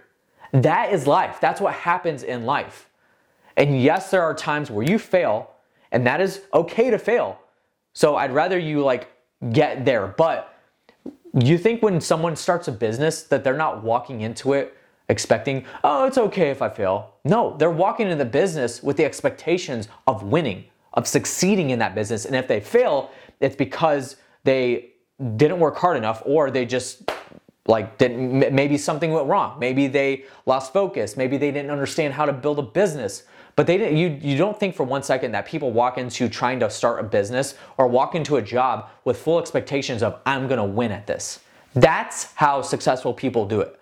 That 0.54 0.92
is 0.92 1.06
life. 1.08 1.40
That's 1.40 1.60
what 1.60 1.74
happens 1.74 2.22
in 2.22 2.46
life. 2.46 2.88
And 3.56 3.82
yes, 3.82 4.10
there 4.10 4.22
are 4.22 4.34
times 4.34 4.70
where 4.70 4.86
you 4.86 4.98
fail, 4.98 5.50
and 5.90 6.06
that 6.06 6.20
is 6.20 6.42
okay 6.52 6.90
to 6.90 6.98
fail. 6.98 7.40
So 7.92 8.16
I'd 8.16 8.32
rather 8.32 8.58
you 8.58 8.82
like 8.82 9.10
get 9.50 9.84
there. 9.84 10.06
But 10.06 10.56
you 11.34 11.58
think 11.58 11.82
when 11.82 12.00
someone 12.00 12.36
starts 12.36 12.68
a 12.68 12.72
business 12.72 13.24
that 13.24 13.42
they're 13.42 13.56
not 13.56 13.82
walking 13.82 14.20
into 14.20 14.52
it 14.52 14.76
expecting, 15.08 15.64
oh, 15.82 16.06
it's 16.06 16.18
okay 16.18 16.50
if 16.50 16.62
I 16.62 16.68
fail. 16.68 17.14
No, 17.24 17.56
they're 17.58 17.70
walking 17.70 18.06
into 18.06 18.16
the 18.16 18.30
business 18.30 18.82
with 18.82 18.96
the 18.96 19.04
expectations 19.04 19.88
of 20.06 20.22
winning, 20.22 20.64
of 20.94 21.06
succeeding 21.06 21.70
in 21.70 21.78
that 21.80 21.94
business. 21.94 22.24
And 22.24 22.36
if 22.36 22.48
they 22.48 22.60
fail, 22.60 23.10
it's 23.40 23.56
because 23.56 24.16
they 24.44 24.92
didn't 25.36 25.58
work 25.58 25.76
hard 25.76 25.96
enough 25.96 26.22
or 26.24 26.50
they 26.50 26.64
just 26.64 27.10
like 27.66 27.98
didn't 27.98 28.52
maybe 28.54 28.76
something 28.76 29.12
went 29.12 29.26
wrong. 29.26 29.58
Maybe 29.58 29.86
they 29.86 30.24
lost 30.46 30.72
focus. 30.72 31.16
Maybe 31.16 31.36
they 31.36 31.50
didn't 31.50 31.70
understand 31.70 32.14
how 32.14 32.26
to 32.26 32.32
build 32.32 32.58
a 32.58 32.62
business. 32.62 33.24
But 33.56 33.66
they 33.66 33.78
didn't, 33.78 33.96
you, 33.96 34.08
you 34.20 34.36
don't 34.36 34.58
think 34.58 34.74
for 34.74 34.82
one 34.82 35.02
second 35.04 35.32
that 35.32 35.46
people 35.46 35.70
walk 35.70 35.96
into 35.96 36.28
trying 36.28 36.58
to 36.60 36.68
start 36.68 36.98
a 36.98 37.04
business 37.04 37.54
or 37.78 37.86
walk 37.86 38.16
into 38.16 38.36
a 38.36 38.42
job 38.42 38.88
with 39.04 39.16
full 39.16 39.38
expectations 39.38 40.02
of 40.02 40.18
i'm 40.26 40.48
going 40.48 40.58
to 40.58 40.64
win 40.64 40.90
at 40.90 41.06
this. 41.06 41.40
That's 41.74 42.32
how 42.34 42.62
successful 42.62 43.14
people 43.14 43.46
do 43.46 43.60
it. 43.60 43.78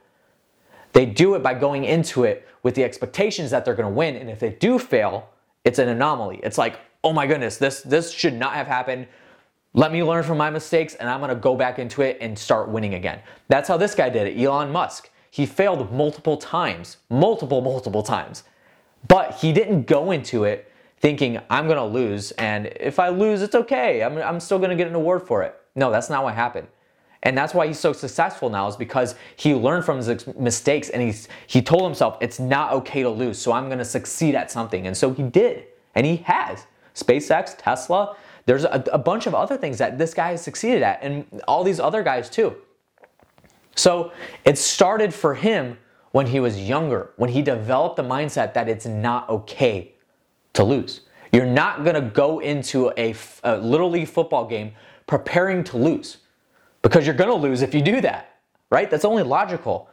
They 0.93 1.07
do 1.07 1.35
it 1.35 1.43
by 1.43 1.55
going 1.55 1.85
into 1.85 2.25
it 2.25 2.47
with 2.62 2.75
the 2.75 2.85
expectations 2.85 3.51
that 3.51 3.65
they're 3.65 3.75
going 3.75 3.89
to 3.89 3.95
win. 3.95 4.17
And 4.17 4.31
if 4.31 4.39
they 4.39 4.51
do 4.51 4.79
fail 4.79 5.29
it's 5.65 5.79
an 5.79 5.89
anomaly. 5.89 6.41
It's 6.43 6.59
like 6.59 6.79
oh 7.05 7.12
my 7.12 7.27
goodness 7.27 7.57
this 7.57 7.83
this 7.83 8.11
should 8.12 8.35
not 8.35 8.55
have 8.55 8.67
happened 8.67 9.07
let 9.75 9.93
me 9.93 10.02
learn 10.02 10.23
from 10.23 10.38
my 10.38 10.50
mistakes 10.50 10.95
and 10.95 11.09
I'm 11.09 11.21
gonna 11.21 11.35
go 11.35 11.57
back 11.57 11.79
into 11.79 12.02
it 12.02 12.19
and 12.21 12.38
start 12.38 12.69
winning 12.69 12.95
again. 12.95 13.21
That's 13.49 13.69
how 13.69 13.76
this 13.76 13.95
guy 13.95 14.11
did 14.11 14.26
it, 14.26 14.41
Elon 14.41 14.71
Musk. 14.71 15.11
He 15.31 15.47
failed 15.47 15.91
multiple 15.93 16.37
times, 16.37 16.99
multiple, 17.09 17.62
multiple 17.62 18.02
times. 18.02 18.45
But 19.09 19.35
he 19.37 19.52
didn't 19.52 19.87
go 19.87 20.11
into 20.11 20.45
it 20.45 20.71
thinking, 20.99 21.41
I'm 21.50 21.67
gonna 21.67 21.87
lose, 21.87 22.31
and 22.33 22.67
if 22.79 23.00
I 23.00 23.09
lose, 23.09 23.43
it's 23.43 23.55
okay. 23.55 24.02
I'm, 24.02 24.19
I'm 24.19 24.38
still 24.38 24.59
gonna 24.59 24.76
get 24.76 24.87
an 24.87 24.95
award 24.95 25.26
for 25.26 25.43
it. 25.43 25.59
No, 25.75 25.91
that's 25.91 26.09
not 26.09 26.23
what 26.23 26.35
happened. 26.35 26.69
And 27.25 27.37
that's 27.37 27.55
why 27.55 27.67
he's 27.67 27.79
so 27.79 27.93
successful 27.93 28.50
now, 28.50 28.69
is 28.69 28.76
because 28.76 29.14
he 29.37 29.55
learned 29.55 29.85
from 29.85 29.97
his 29.97 30.26
mistakes 30.37 30.91
and 30.91 31.02
he's, 31.02 31.29
he 31.47 31.62
told 31.62 31.85
himself, 31.85 32.19
it's 32.21 32.38
not 32.38 32.73
okay 32.73 33.02
to 33.02 33.09
lose, 33.09 33.38
so 33.38 33.52
I'm 33.52 33.69
gonna 33.69 33.85
succeed 33.85 34.35
at 34.35 34.50
something. 34.50 34.87
And 34.87 34.97
so 34.97 35.12
he 35.12 35.23
did, 35.23 35.64
and 35.95 36.07
he 36.07 36.17
has. 36.19 36.67
SpaceX, 36.95 37.57
Tesla, 37.59 38.17
there's 38.47 38.65
a, 38.65 38.85
a 38.93 38.99
bunch 38.99 39.27
of 39.27 39.35
other 39.35 39.57
things 39.57 39.79
that 39.79 39.99
this 39.99 40.15
guy 40.15 40.31
has 40.31 40.43
succeeded 40.43 40.83
at, 40.83 41.03
and 41.03 41.43
all 41.47 41.65
these 41.65 41.81
other 41.81 42.03
guys 42.03 42.29
too. 42.29 42.57
So 43.77 44.13
it 44.45 44.59
started 44.59 45.15
for 45.15 45.35
him 45.35 45.79
when 46.11 46.27
he 46.27 46.41
was 46.41 46.61
younger, 46.61 47.11
when 47.17 47.31
he 47.31 47.43
developed 47.43 47.97
the 47.97 48.03
mindset 48.03 48.55
that 48.55 48.69
it's 48.69 48.87
not 48.87 49.29
okay 49.29 49.95
to 50.53 50.65
lose. 50.65 51.03
You're 51.33 51.47
not 51.47 51.83
going 51.83 51.95
to 51.95 52.03
go 52.03 52.41
into 52.41 52.93
a, 52.99 53.15
a 53.43 53.57
Little 53.57 53.91
League 53.91 54.09
football 54.09 54.47
game 54.47 54.73
preparing 55.07 55.65
to 55.65 55.79
lose 55.79 56.19
because 56.83 57.07
you're 57.07 57.17
going 57.17 57.31
to 57.31 57.37
lose 57.37 57.63
if 57.63 57.75
you 57.75 57.81
do 57.81 58.03
that, 58.03 58.37
right? 58.71 58.91
That's 58.91 59.07
only 59.07 59.23
logical. 59.23 59.89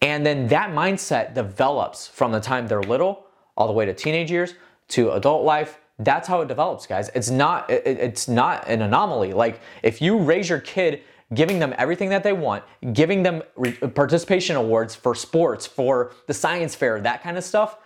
And 0.00 0.24
then 0.24 0.46
that 0.48 0.70
mindset 0.70 1.34
develops 1.34 2.06
from 2.06 2.30
the 2.30 2.40
time 2.40 2.68
they're 2.68 2.82
little 2.82 3.26
all 3.56 3.66
the 3.66 3.72
way 3.72 3.86
to 3.86 3.94
teenage 3.94 4.30
years 4.30 4.54
to 4.88 5.10
adult 5.12 5.44
life. 5.44 5.80
That's 5.98 6.28
how 6.28 6.40
it 6.42 6.48
develops, 6.48 6.86
guys. 6.86 7.10
It's 7.14 7.30
not 7.30 7.68
it, 7.70 7.82
it's 7.86 8.28
not 8.28 8.66
an 8.68 8.82
anomaly. 8.82 9.32
Like 9.32 9.60
if 9.82 10.00
you 10.00 10.18
raise 10.18 10.48
your 10.48 10.60
kid 10.60 11.02
giving 11.34 11.58
them 11.58 11.74
everything 11.76 12.08
that 12.08 12.22
they 12.22 12.32
want, 12.32 12.64
giving 12.92 13.22
them 13.22 13.42
re- 13.56 13.72
participation 13.72 14.56
awards 14.56 14.94
for 14.94 15.14
sports, 15.14 15.66
for 15.66 16.12
the 16.26 16.34
science 16.34 16.74
fair, 16.74 17.00
that 17.00 17.22
kind 17.22 17.36
of 17.36 17.44
stuff, 17.44 17.76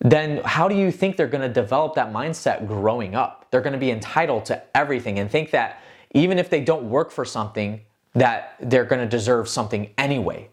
then 0.00 0.40
how 0.44 0.68
do 0.68 0.76
you 0.76 0.90
think 0.90 1.16
they're 1.16 1.26
going 1.26 1.46
to 1.46 1.52
develop 1.52 1.94
that 1.94 2.12
mindset 2.12 2.66
growing 2.66 3.14
up? 3.14 3.46
They're 3.50 3.60
going 3.60 3.72
to 3.72 3.78
be 3.78 3.90
entitled 3.90 4.44
to 4.46 4.62
everything 4.74 5.18
and 5.18 5.30
think 5.30 5.50
that 5.50 5.82
even 6.12 6.38
if 6.38 6.48
they 6.48 6.60
don't 6.60 6.88
work 6.88 7.10
for 7.10 7.24
something, 7.24 7.80
that 8.14 8.56
they're 8.60 8.84
going 8.84 9.00
to 9.00 9.08
deserve 9.08 9.48
something 9.48 9.90
anyway. 9.98 10.48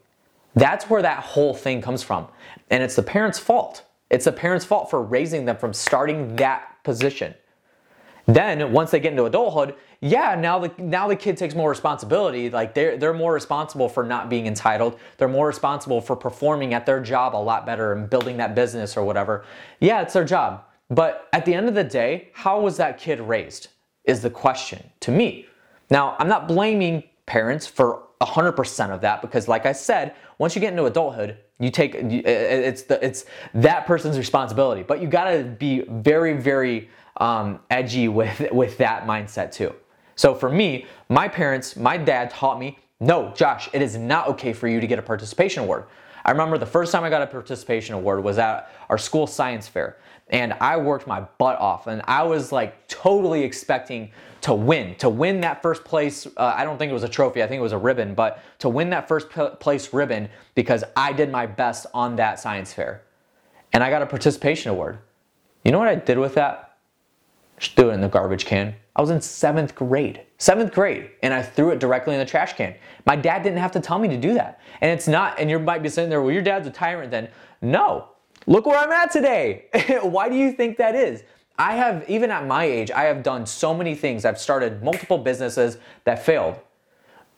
That's 0.56 0.89
where 0.89 1.01
that 1.01 1.24
whole 1.24 1.53
thing 1.53 1.82
comes 1.82 2.03
from. 2.03 2.27
And 2.70 2.84
it's 2.84 2.96
the 2.96 3.03
parents' 3.03 3.39
fault. 3.39 3.84
It's 4.10 4.25
the 4.25 4.32
parents' 4.32 4.65
fault 4.65 4.89
for 4.89 5.01
raising 5.01 5.46
them 5.46 5.58
from 5.58 5.74
starting 5.74 6.36
that 6.38 6.76
position. 6.88 7.36
Then 8.27 8.72
once 8.72 8.91
they 8.91 9.01
get 9.01 9.12
into 9.12 9.25
adulthood, 9.25 9.75
yeah, 10.00 10.36
now 10.36 10.58
the 10.60 10.72
now 10.77 11.08
the 11.10 11.17
kid 11.17 11.36
takes 11.36 11.53
more 11.53 11.70
responsibility. 11.70 12.50
Like 12.50 12.74
they're 12.74 12.98
they're 12.98 13.13
more 13.13 13.34
responsible 13.34 13.89
for 13.89 14.03
not 14.06 14.29
being 14.29 14.48
entitled. 14.48 14.98
They're 15.17 15.36
more 15.39 15.48
responsible 15.48 16.00
for 16.00 16.15
performing 16.15 16.74
at 16.74 16.86
their 16.86 17.01
job 17.01 17.36
a 17.36 17.44
lot 17.51 17.65
better 17.65 17.91
and 17.91 18.10
building 18.10 18.38
that 18.38 18.56
business 18.56 18.96
or 18.96 19.03
whatever. 19.03 19.44
Yeah, 19.82 20.01
it's 20.01 20.13
their 20.13 20.24
job. 20.24 20.63
But 20.89 21.27
at 21.34 21.44
the 21.44 21.53
end 21.53 21.67
of 21.67 21.75
the 21.75 21.84
day, 21.84 22.29
how 22.34 22.62
was 22.62 22.77
that 22.77 22.98
kid 22.98 23.20
raised? 23.20 23.67
Is 24.06 24.22
the 24.22 24.29
question 24.29 24.82
to 25.01 25.12
me. 25.12 25.46
Now, 25.89 26.15
I'm 26.20 26.29
not 26.29 26.48
blaming 26.48 27.03
parents 27.27 27.67
for 27.67 28.03
100% 28.22 28.89
of 28.89 29.01
that 29.01 29.22
because 29.22 29.48
like 29.48 29.67
I 29.67 29.74
said, 29.74 30.15
once 30.39 30.55
you 30.55 30.62
get 30.62 30.72
into 30.72 30.86
adulthood, 30.86 31.38
you 31.60 31.69
take 31.69 31.93
it's 31.96 32.84
the 32.84 33.03
it's 33.05 33.25
that 33.53 33.86
person's 33.86 34.17
responsibility. 34.17 34.84
But 34.84 35.01
you 35.01 35.07
got 35.07 35.31
to 35.31 35.43
be 35.43 35.84
very 35.88 36.34
very 36.34 36.89
um, 37.17 37.60
edgy 37.69 38.07
with 38.07 38.51
with 38.51 38.77
that 38.79 39.05
mindset 39.05 39.51
too. 39.51 39.75
So 40.15 40.34
for 40.34 40.50
me, 40.50 40.88
my 41.10 41.27
parents, 41.27 41.75
my 41.75 41.96
dad 41.96 42.31
taught 42.31 42.60
me, 42.60 42.79
no, 43.00 43.31
Josh, 43.36 43.69
it 43.72 43.84
is 43.84 43.98
not 43.98 44.27
okay 44.29 44.51
for 44.51 44.67
you 44.67 44.79
to 44.79 44.88
get 44.88 44.98
a 44.98 45.03
participation 45.03 45.63
award. 45.63 45.86
I 46.27 46.31
remember 46.31 46.57
the 46.57 46.65
first 46.65 46.91
time 46.91 47.05
I 47.05 47.10
got 47.10 47.22
a 47.22 47.27
participation 47.27 47.96
award 47.96 48.22
was 48.22 48.38
at 48.38 48.69
our 48.89 48.98
school 48.98 49.25
science 49.27 49.67
fair. 49.67 49.98
And 50.29 50.53
I 50.60 50.75
worked 50.75 51.07
my 51.07 51.22
butt 51.38 51.57
off, 51.57 51.88
and 51.88 52.01
I 52.05 52.24
was 52.24 52.51
like 52.51 52.86
totally 52.89 53.43
expecting 53.43 54.12
to 54.41 54.53
win, 54.53 54.96
to 54.96 55.10
win 55.10 55.39
that 55.41 55.62
first 55.62 55.86
place. 55.86 56.27
Uh, 56.27 56.53
I 56.55 56.65
don't 56.65 56.77
think 56.77 56.89
it 56.89 56.93
was 56.93 57.03
a 57.03 57.10
trophy, 57.10 57.41
I 57.41 57.48
think 57.48 57.60
it 57.60 57.63
was 57.63 57.72
a 57.72 57.77
ribbon, 57.77 58.13
but 58.13 58.43
to 58.60 58.67
win 58.67 58.89
that 58.89 59.07
first 59.07 59.29
place 59.29 59.93
ribbon 59.93 60.27
because 60.53 60.84
I 60.98 61.13
did 61.13 61.31
my 61.31 61.46
best 61.46 61.86
on 61.93 62.17
that 62.17 62.41
science 62.41 62.74
fair. 62.74 63.03
And 63.72 63.81
I 63.81 63.89
got 63.89 64.01
a 64.01 64.05
participation 64.05 64.69
award. 64.69 65.00
You 65.63 65.72
know 65.72 65.79
what 65.79 65.88
I 65.88 65.96
did 65.96 66.17
with 66.17 66.36
that? 66.36 66.77
Just 67.57 67.75
threw 67.75 67.89
it 67.89 67.93
in 67.93 68.01
the 68.01 68.10
garbage 68.10 68.46
can. 68.46 68.75
I 68.98 69.01
was 69.01 69.12
in 69.12 69.22
seventh 69.22 69.75
grade, 69.75 70.22
seventh 70.38 70.74
grade, 70.74 71.12
and 71.24 71.34
I 71.34 71.41
threw 71.41 71.72
it 71.72 71.79
directly 71.79 72.13
in 72.13 72.20
the 72.20 72.25
trash 72.25 72.53
can. 72.53 72.75
My 73.06 73.15
dad 73.15 73.44
didn't 73.44 73.60
have 73.60 73.72
to 73.72 73.79
tell 73.79 74.00
me 74.00 74.08
to 74.10 74.17
do 74.17 74.34
that. 74.36 74.62
And 74.82 74.91
it's 74.91 75.08
not, 75.08 75.39
and 75.39 75.50
you 75.50 75.60
might 75.60 75.84
be 75.84 75.89
sitting 75.89 76.10
there, 76.10 76.22
well, 76.22 76.32
your 76.32 76.44
dad's 76.44 76.67
a 76.67 76.72
tyrant 76.72 77.12
then. 77.12 77.29
No, 77.62 78.10
look 78.46 78.65
where 78.65 78.77
I'm 78.77 78.91
at 78.91 79.12
today. 79.12 79.65
Why 80.01 80.29
do 80.29 80.36
you 80.36 80.51
think 80.51 80.77
that 80.77 80.96
is? 80.96 81.24
I 81.60 81.74
have, 81.75 82.08
even 82.08 82.29
at 82.29 82.46
my 82.46 82.65
age, 82.65 82.91
I 82.91 83.03
have 83.06 83.24
done 83.24 83.46
so 83.46 83.74
many 83.74 83.96
things. 83.96 84.25
I've 84.25 84.39
started 84.39 84.84
multiple 84.84 85.17
businesses 85.17 85.77
that 86.03 86.24
failed. 86.24 86.60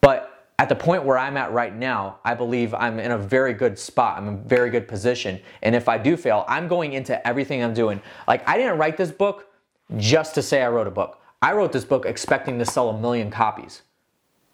But 0.02 0.48
at 0.60 0.68
the 0.68 0.76
point 0.76 1.06
where 1.06 1.18
I'm 1.18 1.38
at 1.38 1.54
right 1.54 1.74
now, 1.74 2.20
I 2.26 2.34
believe 2.34 2.74
I'm 2.74 3.00
in 3.00 3.12
a 3.12 3.18
very 3.18 3.54
good 3.54 3.80
spot. 3.80 4.18
I'm 4.18 4.28
in 4.28 4.34
a 4.34 4.38
very 4.38 4.70
good 4.70 4.90
position. 4.90 5.40
And 5.62 5.74
if 5.74 5.88
I 5.88 5.98
do 5.98 6.18
fail, 6.18 6.44
I'm 6.50 6.68
going 6.68 6.92
into 6.94 7.26
everything 7.26 7.64
I'm 7.64 7.74
doing. 7.74 8.02
Like, 8.28 8.48
I 8.48 8.58
didn't 8.58 8.78
write 8.78 8.98
this 8.98 9.12
book 9.12 9.48
just 9.96 10.36
to 10.36 10.42
say 10.42 10.62
I 10.62 10.68
wrote 10.68 10.88
a 10.88 10.92
book. 10.92 11.19
I 11.42 11.54
wrote 11.54 11.72
this 11.72 11.86
book 11.86 12.06
expecting 12.06 12.60
to 12.60 12.66
sell 12.66 12.90
a 12.90 13.00
million 13.00 13.32
copies. 13.32 13.82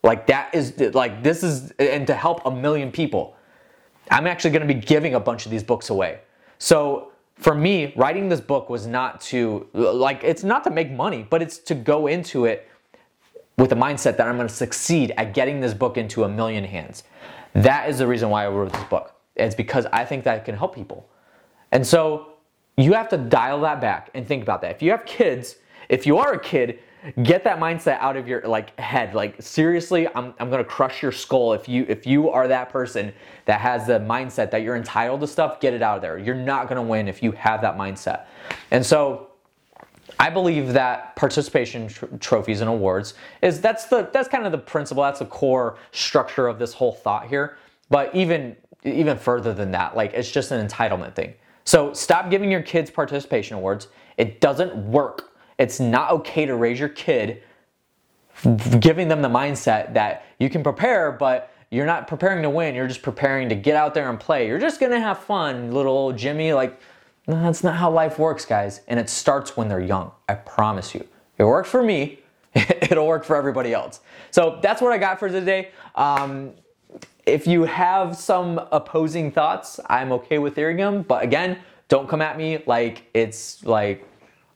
Like 0.04 0.27
that 0.27 0.54
is 0.54 0.80
like 0.94 1.24
this 1.24 1.44
is 1.44 1.72
and 1.80 2.06
to 2.08 2.13
help 2.13 2.46
a 2.46 2.51
million 2.51 2.92
people. 2.92 3.36
I'm 4.12 4.27
actually 4.27 4.51
going 4.51 4.68
to 4.68 4.72
be 4.72 4.80
giving 4.80 5.15
a 5.15 5.20
bunch 5.20 5.46
of 5.46 5.51
these 5.51 5.63
books 5.63 5.89
away. 5.89 6.20
So 6.60 7.12
for 7.36 7.56
me, 7.56 7.92
writing 7.96 8.30
this 8.30 8.39
book 8.39 8.70
was 8.70 8.86
not 8.86 9.20
to 9.22 9.68
like 9.74 10.24
it's 10.24 10.44
not 10.44 10.63
to 10.65 10.70
make 10.70 10.92
money, 10.92 11.25
but 11.27 11.42
it's 11.42 11.58
to 11.60 11.75
go 11.75 12.06
into 12.06 12.46
it 12.46 12.68
with 13.58 13.70
the 13.70 13.75
mindset 13.75 14.18
that 14.18 14.27
I'm 14.27 14.36
going 14.36 14.48
to 14.48 14.54
succeed 14.54 15.12
at 15.18 15.34
getting 15.34 15.62
this 15.62 15.74
book 15.74 15.98
into 15.98 16.24
a 16.24 16.30
million 16.30 16.63
hands. 16.63 17.04
That 17.54 17.89
is 17.89 17.98
the 17.98 18.08
reason 18.08 18.30
why 18.30 18.46
I 18.46 18.50
wrote 18.50 18.72
this 18.72 18.84
book. 18.86 19.15
It's 19.36 19.56
because 19.56 19.86
I 19.92 20.06
think 20.06 20.24
that 20.25 20.38
it 20.38 20.46
can 20.46 20.56
help 20.56 20.75
people. 20.75 21.10
And 21.72 21.86
so 21.86 22.34
you 22.77 22.94
have 22.94 23.10
to 23.10 23.18
dial 23.18 23.62
that 23.62 23.82
back 23.82 24.12
and 24.13 24.27
think 24.27 24.44
about 24.44 24.62
that. 24.62 24.72
If 24.72 24.82
you 24.82 24.92
have 24.92 25.06
kids, 25.06 25.56
if 25.89 26.06
you 26.06 26.18
are 26.18 26.34
a 26.34 26.39
kid, 26.39 26.80
get 27.24 27.44
that 27.44 27.60
mindset 27.60 28.00
out 28.00 28.18
of 28.18 28.27
your 28.27 28.42
like 28.42 28.77
head. 28.80 29.13
Like 29.13 29.42
seriously, 29.42 30.08
I'm, 30.15 30.34
I'm 30.39 30.50
gonna 30.50 30.63
crush 30.63 31.01
your 31.01 31.12
skull 31.12 31.54
if 31.54 31.70
you 31.70 31.86
if 31.88 32.06
you 32.08 32.30
are 32.30 32.48
that 32.48 32.70
person 32.70 33.13
that 33.46 33.62
has 33.62 33.88
the 33.88 34.00
mindset 34.00 34.51
that 34.51 34.63
you're 34.63 34.75
entitled 34.75 35.22
to 35.22 35.27
stuff, 35.27 35.60
get 35.60 35.74
it 35.74 35.82
out 35.82 35.98
of 35.98 36.01
there. 36.01 36.18
You're 36.18 36.36
not 36.36 36.68
gonna 36.68 36.84
win 36.84 37.08
if 37.08 37.22
you 37.22 37.32
have 37.34 37.62
that 37.62 37.77
mindset. 37.77 38.25
And 38.72 38.86
so 38.86 39.30
I 40.20 40.30
believe 40.30 40.74
that 40.74 41.15
participation 41.15 41.88
tr- 41.88 42.06
trophies 42.20 42.62
and 42.62 42.70
awards 42.70 43.15
is 43.42 43.62
that's 43.62 43.86
the 43.86 44.10
that's 44.12 44.27
kind 44.27 44.46
of 44.46 44.51
the 44.51 44.58
principle, 44.58 45.04
that's 45.04 45.20
the 45.20 45.25
core 45.25 45.77
structure 45.92 46.48
of 46.48 46.60
this 46.60 46.74
whole 46.74 46.94
thought 46.94 47.27
here. 47.27 47.58
But 47.89 48.15
even 48.15 48.56
even 48.84 49.18
further 49.18 49.54
than 49.54 49.72
that, 49.72 49.96
like 49.96 50.13
it's 50.13 50.32
just 50.32 50.51
an 50.51 50.65
entitlement 50.65 51.15
thing. 51.15 51.34
So 51.65 51.94
stop 51.94 52.30
giving 52.30 52.51
your 52.51 52.62
kids 52.62 52.92
participation 52.92 53.58
awards. 53.58 53.88
It 54.18 54.39
doesn't 54.39 54.75
work 54.75 55.35
it's 55.57 55.79
not 55.79 56.12
okay 56.12 56.45
to 56.45 56.55
raise 56.55 56.79
your 56.79 56.89
kid 56.89 57.41
giving 58.79 59.07
them 59.07 59.21
the 59.21 59.29
mindset 59.29 59.93
that 59.93 60.25
you 60.39 60.50
can 60.50 60.63
prepare, 60.63 61.12
but 61.12 61.51
you're 61.71 61.85
not 61.85 62.07
preparing 62.07 62.43
to 62.43 62.50
win. 62.50 62.75
You're 62.75 62.88
just 62.88 63.01
preparing 63.01 63.50
to 63.50 63.55
get 63.55 63.75
out 63.75 63.93
there 63.93 64.09
and 64.09 64.19
play. 64.19 64.47
You're 64.47 64.59
just 64.59 64.79
gonna 64.79 65.00
have 65.00 65.19
fun, 65.19 65.71
little 65.71 65.93
old 65.93 66.17
Jimmy. 66.17 66.53
Like, 66.53 66.79
no, 67.27 67.41
that's 67.41 67.63
not 67.63 67.75
how 67.75 67.89
life 67.89 68.19
works, 68.19 68.45
guys. 68.45 68.81
And 68.88 69.00
it 69.00 69.09
starts 69.09 69.57
when 69.57 69.67
they're 69.67 69.79
young. 69.79 70.12
I 70.29 70.35
promise 70.35 70.93
you. 70.93 71.07
It 71.38 71.43
worked 71.43 71.67
for 71.67 71.81
me. 71.81 72.19
It'll 72.55 73.07
work 73.07 73.24
for 73.24 73.35
everybody 73.35 73.74
else. 73.74 74.00
So 74.31 74.59
that's 74.62 74.81
what 74.81 74.91
I 74.91 74.97
got 74.97 75.19
for 75.19 75.27
today. 75.27 75.71
Um, 75.95 76.51
if 77.25 77.47
you 77.47 77.63
have 77.63 78.15
some 78.15 78.62
opposing 78.71 79.31
thoughts, 79.31 79.79
I'm 79.88 80.12
okay 80.12 80.38
with 80.38 80.55
hearing 80.55 80.77
them. 80.77 81.01
But 81.01 81.24
again, 81.24 81.57
don't 81.88 82.07
come 82.07 82.21
at 82.21 82.38
me 82.38 82.63
like 82.67 83.09
it's 83.13 83.63
like 83.65 84.07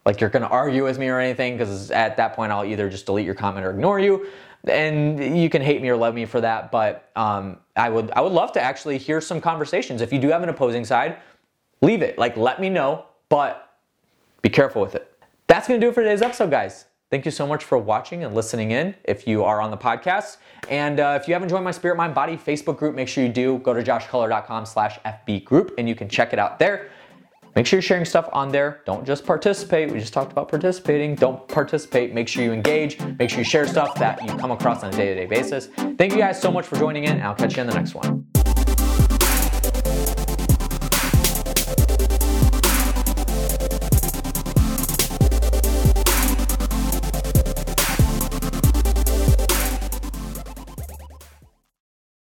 like 0.10 0.20
you're 0.20 0.32
going 0.32 0.42
to 0.42 0.50
argue 0.50 0.84
with 0.84 0.98
me 0.98 1.08
or 1.08 1.20
anything 1.20 1.56
because 1.56 1.92
at 1.92 2.18
that 2.18 2.34
point 2.34 2.52
I'll 2.52 2.66
either 2.66 2.90
just 2.90 3.06
delete 3.06 3.28
your 3.28 3.36
comment 3.36 3.64
or 3.64 3.70
ignore 3.70 4.00
you. 4.00 4.26
And 4.64 5.38
you 5.38 5.52
can 5.52 5.62
hate 5.62 5.84
me 5.84 5.90
or 5.90 5.96
love 5.96 6.16
me 6.16 6.26
for 6.26 6.42
that, 6.42 6.72
but 6.72 7.12
um, 7.16 7.60
I 7.76 7.90
would 7.90 8.10
I 8.12 8.22
would 8.22 8.32
love 8.34 8.52
to 8.54 8.62
actually 8.62 8.98
hear 8.98 9.22
some 9.22 9.40
conversations. 9.40 10.02
If 10.02 10.12
you 10.12 10.18
do 10.18 10.30
have 10.30 10.42
an 10.42 10.50
opposing 10.50 10.84
side, 10.84 11.18
leave 11.82 12.02
it. 12.02 12.18
Like 12.18 12.36
let 12.38 12.60
me 12.60 12.70
know, 12.70 13.06
but 13.30 13.78
be 14.42 14.50
careful 14.50 14.82
with 14.82 14.96
it. 14.96 15.16
That's 15.46 15.68
gonna 15.68 15.80
do 15.80 15.90
it 15.90 15.94
for 15.94 16.02
today's 16.02 16.24
episode, 16.24 16.50
guys. 16.50 16.86
Thank 17.12 17.26
you 17.26 17.32
so 17.32 17.46
much 17.46 17.64
for 17.64 17.78
watching 17.78 18.24
and 18.24 18.34
listening 18.34 18.72
in 18.72 18.96
if 19.04 19.28
you 19.28 19.44
are 19.44 19.62
on 19.62 19.70
the 19.70 19.78
podcast. 19.78 20.38
And 20.70 21.00
uh, 21.00 21.20
if 21.22 21.28
you 21.28 21.36
haven't 21.36 21.50
joined 21.50 21.64
my 21.64 21.72
Spirit 21.72 21.98
Mind 21.98 22.16
Body 22.16 22.36
Facebook 22.36 22.78
group, 22.78 22.96
make 22.96 23.08
sure 23.08 23.24
you 23.24 23.32
do. 23.32 23.60
Go 23.60 23.76
to 23.76 23.84
joshculler.com 23.84 24.66
slash 24.66 25.00
FB 25.06 25.46
group 25.46 25.76
and 25.78 25.88
you 25.88 25.94
can 25.94 26.10
check 26.10 26.34
it 26.34 26.40
out 26.40 26.58
there. 26.58 26.90
Make 27.56 27.66
sure 27.66 27.78
you're 27.78 27.82
sharing 27.82 28.06
stuff 28.06 28.30
on 28.34 28.50
there. 28.50 28.82
Don't 28.86 29.06
just 29.06 29.26
participate. 29.26 29.92
We 29.92 30.00
just 30.00 30.14
talked 30.14 30.32
about 30.32 30.50
participating. 30.50 31.16
Don't 31.16 31.48
participate. 31.48 32.14
Make 32.14 32.28
sure 32.28 32.44
you 32.44 32.52
engage. 32.52 33.00
Make 33.18 33.30
sure 33.30 33.40
you 33.40 33.46
share 33.46 33.68
stuff 33.68 33.96
that 33.96 34.24
you 34.24 34.36
come 34.38 34.52
across 34.52 34.84
on 34.84 34.94
a 34.94 34.98
day 34.98 35.08
to 35.08 35.16
day 35.16 35.26
basis. 35.26 35.68
Thank 35.98 36.14
you 36.14 36.20
guys 36.20 36.42
so 36.42 36.52
much 36.52 36.66
for 36.66 36.78
joining 36.78 37.06
in, 37.06 37.12
and 37.14 37.24
I'll 37.24 37.36
catch 37.36 37.56
you 37.56 37.62
in 37.62 37.68
the 37.68 37.74
next 37.74 37.96
one. 37.96 38.29